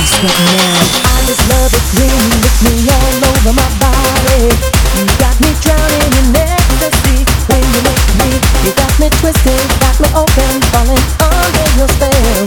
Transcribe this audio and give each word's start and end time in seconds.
I 0.00 1.20
just 1.28 1.44
love 1.52 1.68
it 1.76 1.84
when 1.92 2.08
you 2.08 2.40
lick 2.40 2.56
me 2.64 2.88
all 2.88 3.20
over 3.20 3.52
my 3.52 3.68
body. 3.76 4.48
You 4.96 5.04
got 5.20 5.36
me 5.44 5.52
drowning 5.60 6.12
in 6.16 6.40
ecstasy 6.40 7.20
when 7.52 7.60
you 7.60 7.80
lick 7.84 8.08
me. 8.16 8.32
You 8.64 8.72
got 8.80 8.96
me 8.96 9.12
twisted, 9.20 9.60
got 9.76 10.00
me 10.00 10.08
open, 10.16 10.56
falling 10.72 11.04
under 11.20 11.68
your 11.76 11.88
spell. 12.00 12.44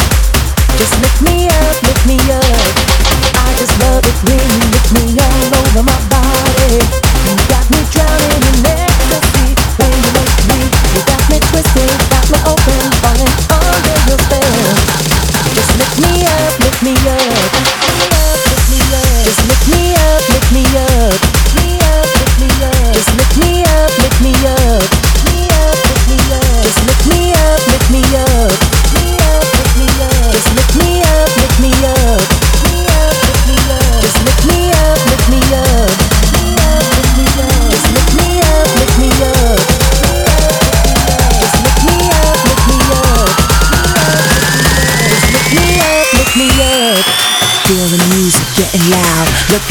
Just 0.81 0.97
lick 0.97 1.17
me 1.29 1.45
up, 1.53 1.77
lick 1.85 2.01
me 2.09 2.17
up. 2.33 2.73
I 3.37 3.53
just 3.61 3.77
love 3.85 4.01
it 4.01 4.17
when 4.25 4.41
you 4.41 4.65
lick 4.73 4.87
me 4.97 5.05
all 5.21 5.53
over 5.53 5.85
my 5.85 5.99
body. 6.09 6.81
You 6.81 7.37
got 7.53 7.69
me 7.69 7.85
drowning 7.93 8.43
in 8.49 8.65
ecstasy 8.65 9.53
when 9.77 9.93
you 9.93 10.09
lick 10.17 10.33
me. 10.49 10.59
You 10.97 11.01
got 11.05 11.21
me 11.29 11.37
twisted, 11.53 11.93
got 12.09 12.25
me 12.33 12.39
open, 12.49 12.81
falling 12.97 13.33
under 13.45 13.97
your 14.09 14.17
spell. 14.25 14.73
Just 15.53 15.69
lick 15.77 15.93
me 16.01 16.25
up, 16.25 16.53
lick 16.65 16.77
me 16.81 16.97
up. 17.13 17.22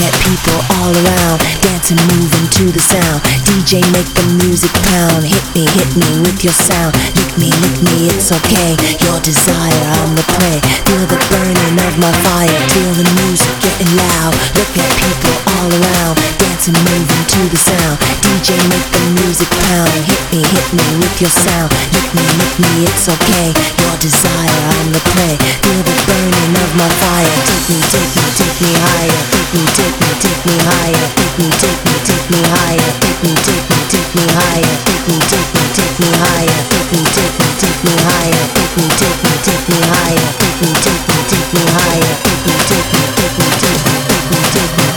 at 0.02 0.14
people 0.26 0.58
all 0.78 0.90
around, 0.90 1.38
dancing, 1.62 2.00
moving 2.10 2.46
to 2.58 2.64
the 2.74 2.82
sound. 2.82 3.22
DJ, 3.46 3.82
make 3.94 4.10
the 4.18 4.26
music 4.42 4.72
pound. 4.90 5.22
Hit 5.22 5.46
me, 5.54 5.64
hit 5.78 5.90
me 5.94 6.10
with 6.26 6.42
your 6.42 6.54
sound. 6.54 6.94
Lick 7.14 7.32
me, 7.38 7.48
lick 7.62 7.78
me, 7.86 8.10
it's 8.10 8.34
okay. 8.34 8.74
Your 9.06 9.18
desire, 9.22 9.82
I'm 10.02 10.12
the 10.18 10.26
prey. 10.34 10.58
Feel 10.90 11.06
the 11.06 11.20
burning 11.30 11.76
of 11.86 11.94
my 12.02 12.12
fire. 12.26 12.60
Feel 12.74 12.92
the 12.98 13.06
music 13.22 13.52
getting 13.62 13.92
loud. 13.94 14.34
Look 14.58 14.72
at 14.74 14.90
people 14.98 15.34
all 15.54 15.70
around. 15.70 16.41
Dancing, 16.62 16.78
moving 16.94 17.26
to 17.26 17.40
the 17.50 17.58
sound. 17.58 17.98
DJ, 18.22 18.54
make 18.70 18.86
the 18.94 19.02
music 19.18 19.50
pound. 19.50 19.90
Hit 20.06 20.22
me, 20.30 20.46
hit 20.46 20.68
me 20.70 20.86
with 21.02 21.18
your 21.18 21.34
sound. 21.42 21.74
Lick 21.90 22.06
me, 22.14 22.22
lick 22.38 22.54
me, 22.62 22.86
it's 22.86 23.10
okay. 23.10 23.50
Your 23.82 23.98
desire, 23.98 24.62
I'm 24.70 24.94
the 24.94 25.02
prey. 25.10 25.34
Feel 25.42 25.82
the 25.82 25.94
burning 26.06 26.54
of 26.62 26.70
my 26.78 26.86
fire. 27.02 27.34
Take 27.50 27.66
me, 27.66 27.82
take 27.90 28.14
me, 28.14 28.26
take 28.38 28.58
me 28.62 28.70
higher. 28.78 29.22
Take 29.34 29.50
me, 29.58 29.62
take 29.74 29.96
me, 30.06 30.10
take 30.22 30.42
me 30.46 30.54
higher. 30.62 31.06
Take 31.18 31.34
me, 31.42 31.50
take 31.58 31.82
me, 31.82 31.94
take 32.06 32.26
me 32.30 32.38
higher. 32.46 32.90
Take 33.02 33.18
me, 33.26 33.34
take 33.42 33.66
me, 33.66 33.82
take 33.90 34.14
me 34.14 34.22
higher. 34.30 34.74
Take 34.86 35.02
me, 35.10 35.18
take 35.34 35.50
me 35.50 35.62
take 35.82 35.98
me 35.98 36.14
higher, 36.14 36.62
take 36.70 36.86
me, 36.86 37.02
take 37.10 37.34
me, 37.42 37.50
take 37.58 37.82
me 37.82 37.98
higher, 38.06 38.46
take 38.54 38.74
me, 38.78 38.86
take 39.02 39.18
me, 39.18 39.34
take 39.42 39.66
me 39.66 39.78
higher, 39.82 40.30
take 40.38 40.62
me, 40.62 40.70
take 40.78 41.02
me, 41.10 41.18
take 41.26 41.50
me 41.58 41.62
higher, 41.74 42.14
take 42.22 42.46
me, 42.46 42.54
take 42.70 42.86
me, 42.94 43.02
take 43.18 43.34
me, 43.34 43.48
take 43.58 43.82
me, 43.82 43.98
take 44.06 44.30
me, 44.30 44.38
take 44.54 44.76
me, 44.78 44.91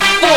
journey 0.00 0.31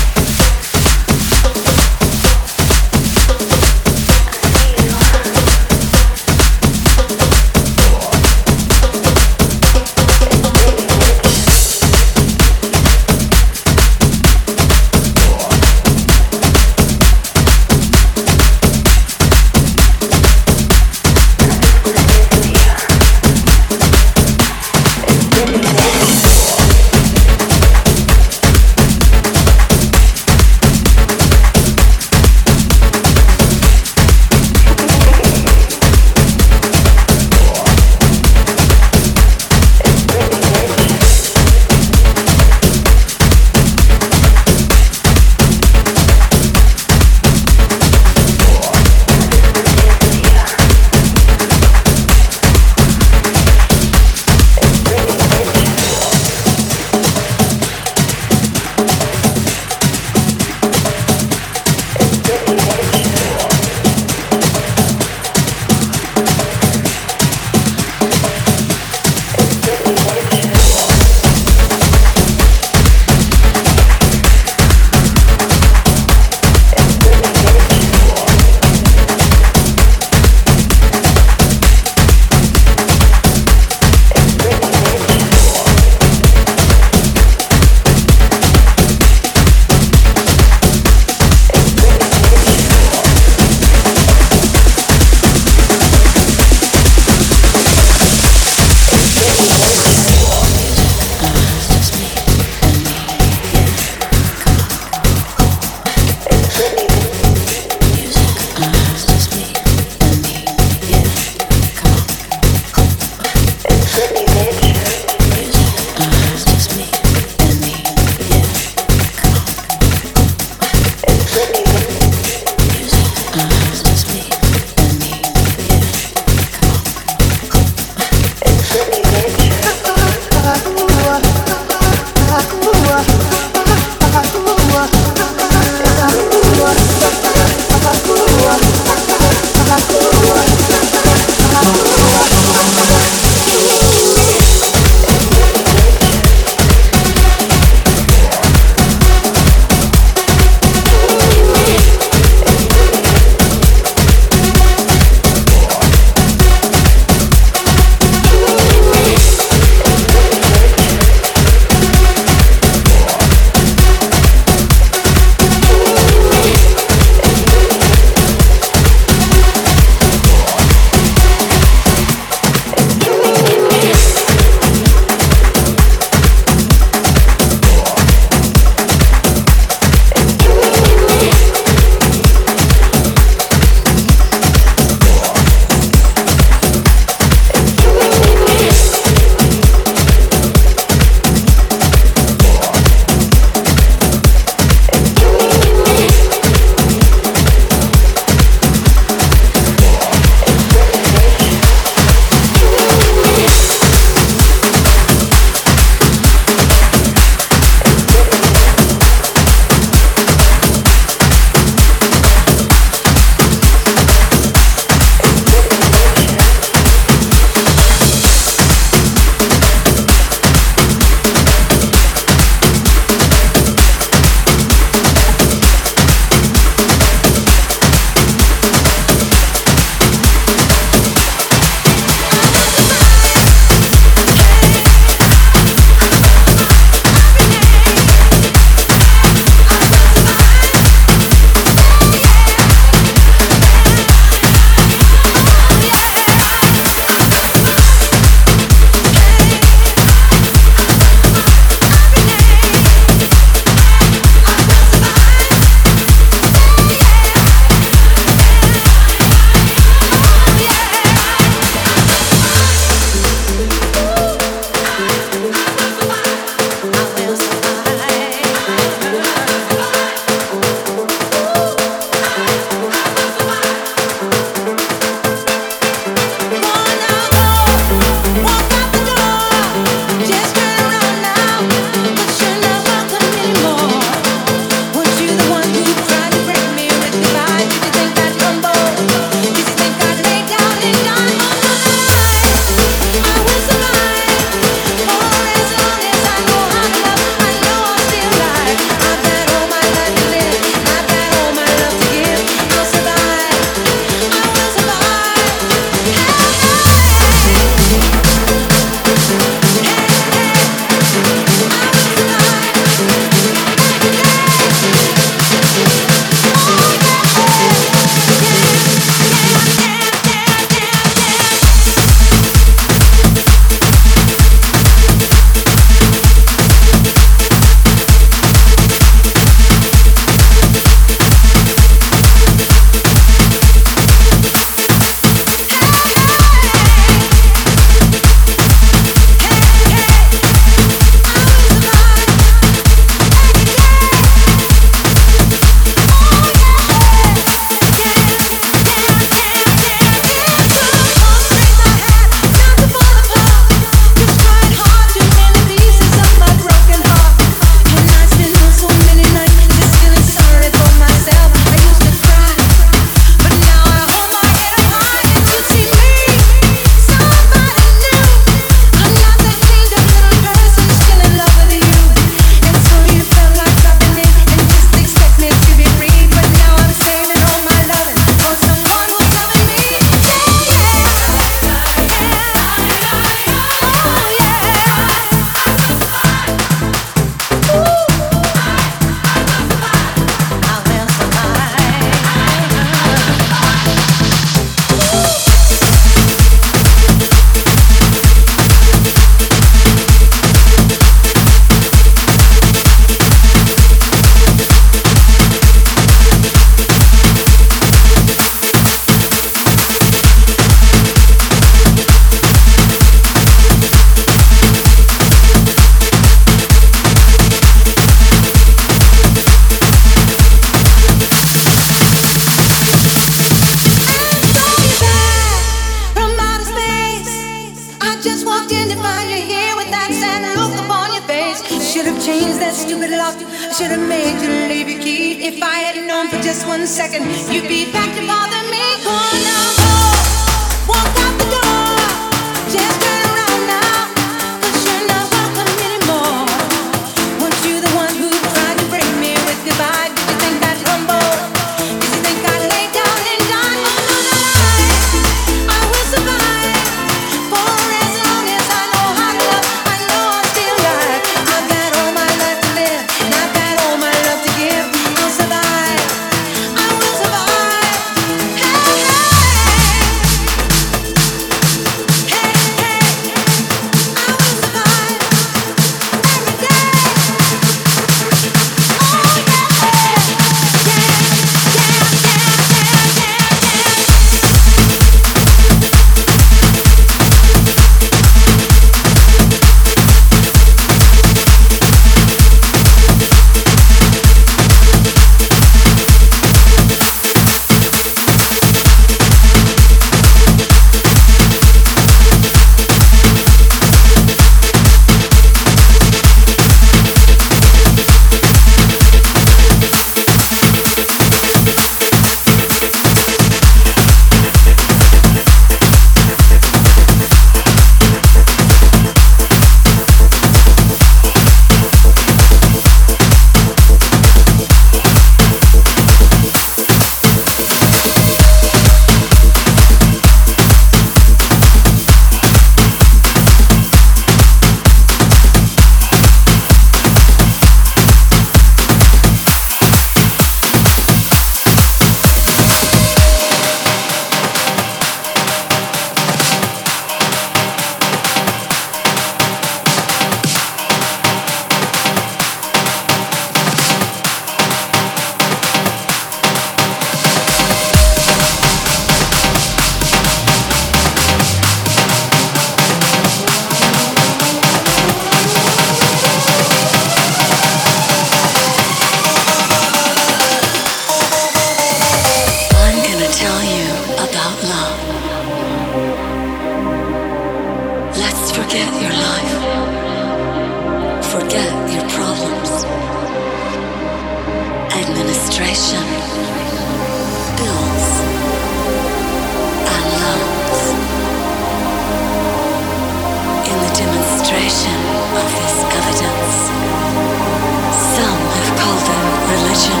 religion. 599.54 600.00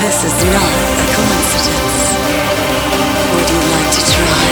This 0.00 0.24
is 0.24 0.36
not 0.54 0.72
a 0.96 1.06
coincidence. 1.12 2.06
Would 3.34 3.48
you 3.52 3.60
like 3.74 3.90
to 3.96 4.02
try? 4.14 4.44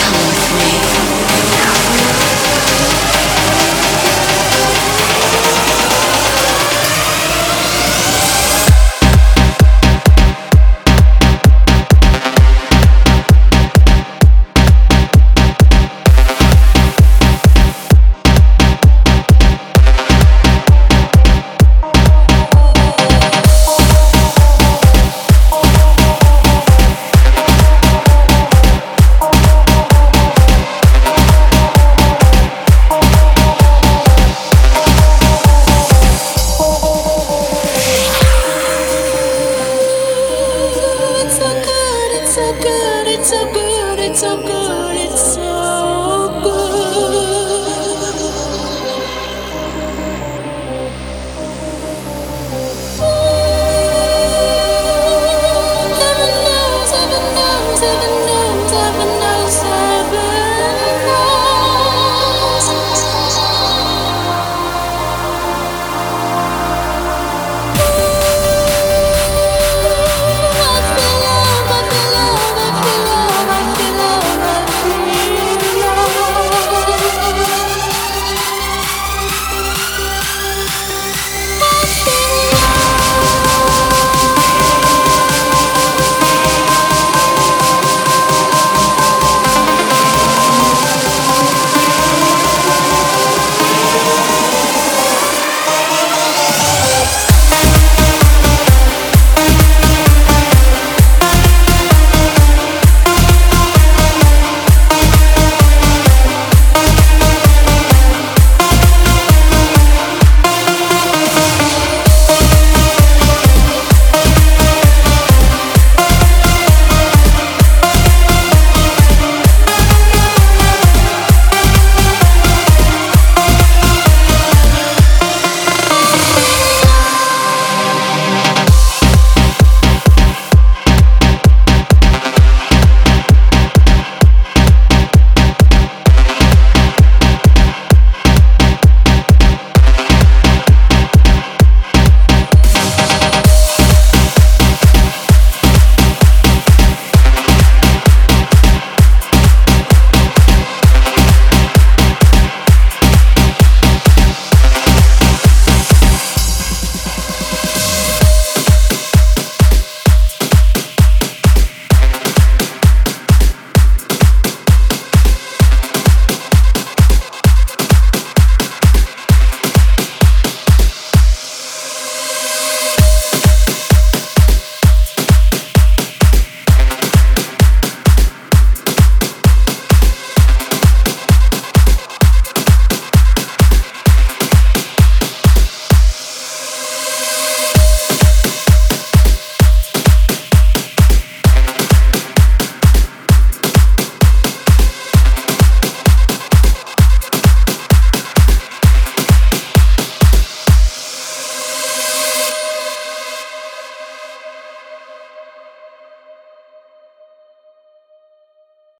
Come 0.00 0.20
with 0.28 0.48
me. 0.58 0.89